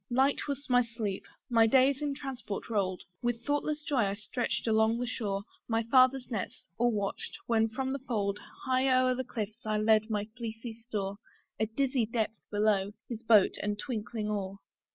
[0.09, 4.97] Light was my sleep; my days in transport roll'd: With thoughtless joy I stretch'd along
[4.97, 9.63] the shore My father's nets, or watched, when from the fold High o'er the cliffs
[9.63, 11.17] I led my fleecy store,
[11.59, 12.93] A dizzy depth below!
[13.09, 14.57] his boat and twinkling oar.